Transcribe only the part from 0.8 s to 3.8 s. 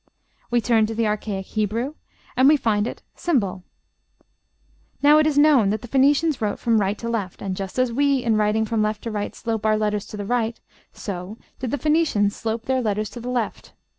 to the archaic Hebrew, and we find ###.